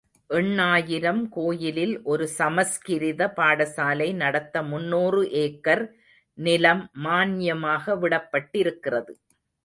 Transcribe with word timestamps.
எண்ணாயிரம் 0.29 1.29
கோயிலில் 1.29 1.93
ஒரு 2.03 2.25
சமஸ்கிருத 2.37 3.27
பாடசாலை 3.35 4.07
நடத்த 4.13 4.63
முந்நூறு 4.63 5.21
ஏக்கர் 5.41 5.83
நிலம் 6.37 6.83
மான்யமாக 7.03 7.95
விடப்பட்டிருக்கிறது. 8.01 9.13